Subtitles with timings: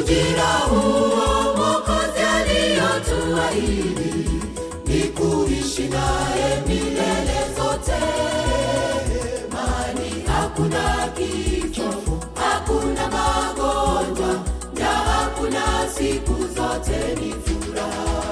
[0.00, 4.14] Ujira huo Mwokozi aliyotuahidi
[4.86, 8.02] ni kuishi naye milele zote,
[9.52, 14.32] mani hakuna kifo, hakuna magonjwa,
[14.78, 15.62] na hakuna
[15.98, 18.26] siku zote ni furaha.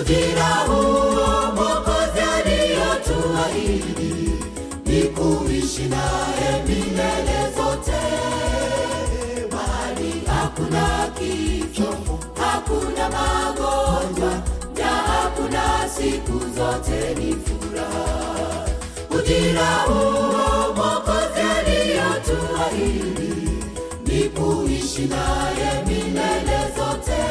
[0.00, 4.14] Ujira huo Mwokozi aliyotuahidi
[4.86, 7.35] ni kuishi naye milele
[11.30, 14.32] kifo, hakuna magonjwa,
[14.78, 18.66] na hakuna siku zote ni furaha.
[19.18, 23.48] Ujira huo Mwokozi aliyotuahidi
[24.06, 27.22] ni kuishi naye milele zote,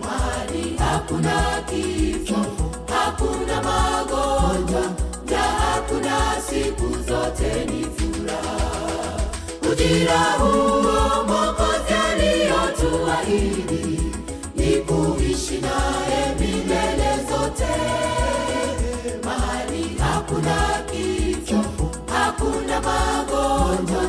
[0.00, 2.40] mahali hakuna kifo,
[2.94, 4.82] hakuna magonjwa,
[5.30, 8.58] na hakuna siku zote ni furaha.
[9.72, 10.77] Ujira huo
[13.28, 14.00] aliyotuahidi
[14.56, 17.74] ni kuishi naye milele zote,
[19.24, 21.64] mahali hakuna kifo,
[22.12, 24.02] hakuna magonjwa,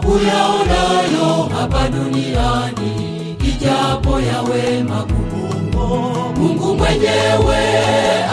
[0.08, 5.50] Uyaonayo hapa duniani ijapo yawe magumu
[6.38, 7.58] mungu mwenyewe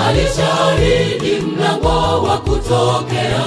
[0.08, 3.44] alishahidi mlango wa kutokea.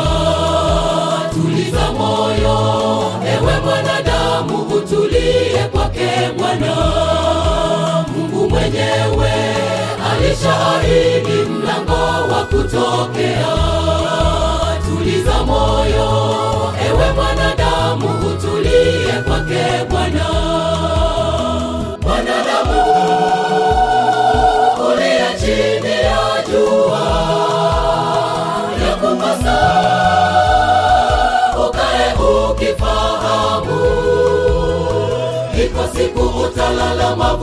[1.33, 6.75] Tuliza moyo ewe mwanadamu utulie kwake bwana
[8.59, 9.31] mwenyewe
[10.11, 13.47] alishahidi mlango wa kutokea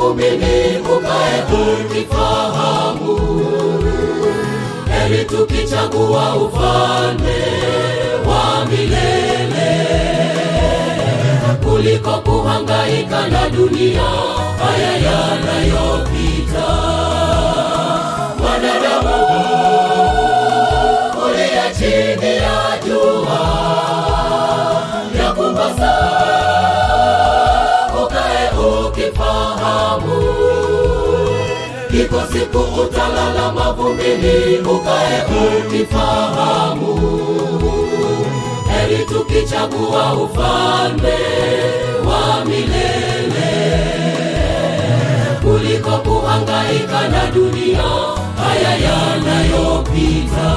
[0.06, 1.44] mavumbini ukae
[1.82, 3.18] ukifahamu
[4.90, 7.42] heri tukichagua ufalme
[8.28, 9.86] wa milele
[11.64, 14.02] kuliko kuhangaika na dunia
[14.58, 16.66] haya yanayopita
[29.96, 30.16] ukifahamu
[32.00, 35.22] iko siku utalala mavumbini ukae
[35.58, 36.92] ukifahamu.
[38.68, 41.18] Heri tukichagua ufalme
[42.08, 43.52] wa milele.
[45.42, 47.82] Kuliko kuhangaika na dunia
[48.36, 50.50] haya yanayopita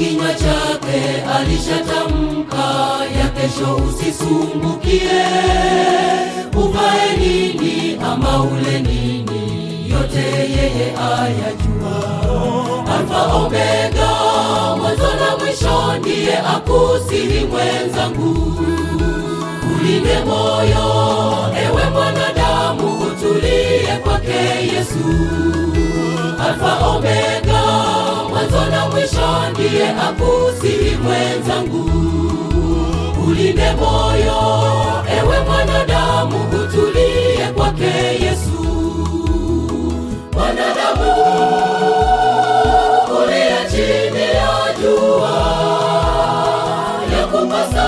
[0.00, 2.64] kinywa chake alishatamka
[3.20, 5.22] ya kesho usisumbukie.
[6.56, 11.96] Uvae nini ama ule nini yote yeye ayajua.
[12.96, 14.10] Alfa omega
[14.78, 18.56] mwanzo na mwisho ndiye akusihi mwenzangu.
[19.80, 20.86] Ulinde moyo
[21.64, 25.04] ewe mwanadamu utulie kwake yesu.
[26.48, 27.39] Alfa omega
[29.70, 31.90] ndiye akusihi mwenzangu.
[33.28, 34.40] Ulinde moyo
[35.18, 37.84] ewe mwanadamu utulie kwake
[38.24, 38.60] yesu.
[40.32, 41.10] Mwanadamu
[43.22, 45.36] uliye chini ya jua.
[47.12, 47.86] Ya kupasa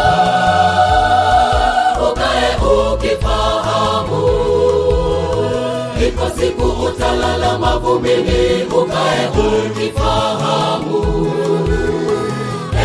[2.10, 2.50] ukae
[2.92, 4.28] ukifahamu.
[6.08, 9.28] Ipo siku utalala mavumbini ukae
[9.66, 11.02] ukifahamu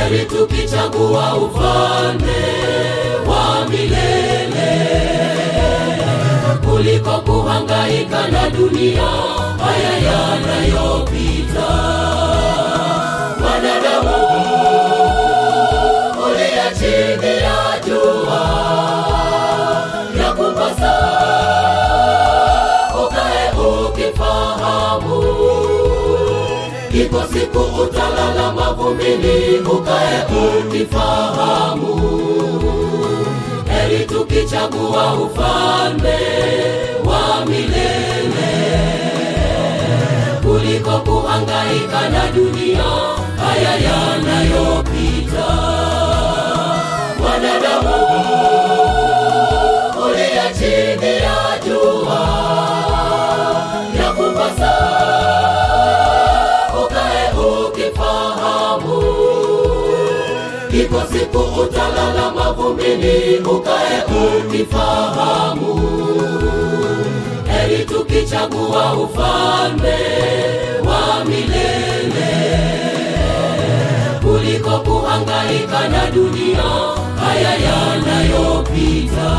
[0.10, 2.44] heri tukichagua ufalme
[3.28, 4.88] wa milele.
[6.66, 9.04] Kuliko kuhangaika na dunia
[9.60, 11.68] haya yanayopita.
[13.44, 14.16] Wanadamu
[16.26, 18.42] ulia chini ya jua
[20.24, 20.94] ya kupasa
[23.06, 23.52] ukae
[23.88, 25.24] ukifahamu
[26.94, 28.52] iko siku utalala
[28.88, 30.26] mavumbini ukae
[30.60, 31.96] ukifahamu
[33.72, 36.20] heri tukichagua ufalme
[37.06, 38.80] wa milele.
[40.42, 42.84] Kuliko kuhangaika na dunia
[43.38, 44.97] haya yanayopita
[61.64, 64.04] utalala mavumbini ukae
[64.38, 65.74] ukifahamu.
[67.52, 70.00] Heri tukichagua ufalme
[70.86, 72.34] wa milele.
[74.22, 76.64] Kuliko kuhangaika na dunia
[77.20, 79.32] haya yanayopita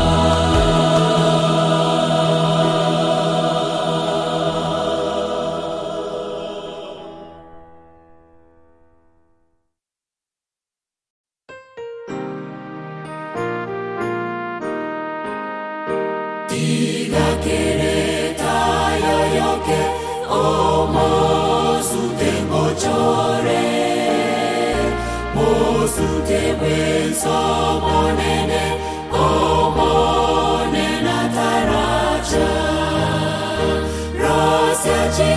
[35.19, 35.27] や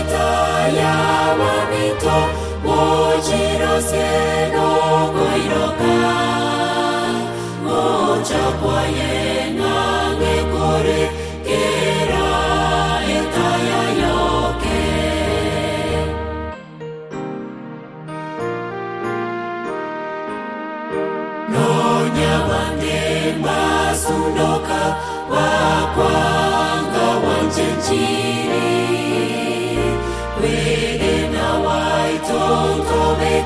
[1.38, 2.06] わみと
[2.64, 2.68] も
[3.20, 3.90] じろせ
[4.52, 4.56] の
[5.12, 5.80] ごいろか
[7.64, 7.68] お
[8.22, 9.60] ちゃぽえな
[10.20, 10.22] げ
[10.52, 10.88] これ
[11.44, 11.48] け
[12.06, 12.12] ら
[13.02, 14.04] えたやよ
[14.62, 14.64] け
[21.50, 21.54] の
[22.08, 22.82] にゃわんで
[23.40, 23.44] ま
[23.94, 24.70] すんどか
[25.28, 25.34] わ
[25.96, 26.04] こん
[26.92, 26.96] が
[27.26, 28.31] わんじんじん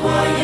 [0.00, 0.41] qual é